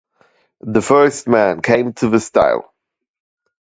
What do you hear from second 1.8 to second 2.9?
to the stile.